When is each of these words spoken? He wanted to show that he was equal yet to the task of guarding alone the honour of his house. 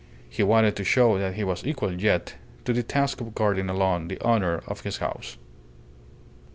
He 0.27 0.41
wanted 0.41 0.75
to 0.77 0.83
show 0.83 1.19
that 1.19 1.35
he 1.35 1.43
was 1.43 1.63
equal 1.63 1.93
yet 1.93 2.33
to 2.65 2.73
the 2.73 2.81
task 2.81 3.21
of 3.21 3.35
guarding 3.35 3.69
alone 3.69 4.07
the 4.07 4.19
honour 4.23 4.63
of 4.65 4.81
his 4.81 4.97
house. 4.97 5.37